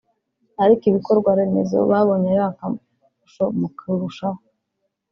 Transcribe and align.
ariko 0.63 0.83
ibikorwaremezo 0.91 1.77
babonye 1.91 2.27
ari 2.33 2.43
akarusho 2.51 3.43
mu 3.59 3.67
kurushaho 3.77 4.39